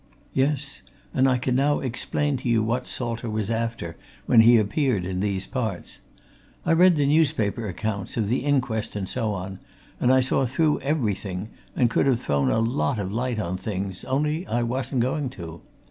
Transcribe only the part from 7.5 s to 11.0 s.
accounts, of the inquest and so on, and I saw through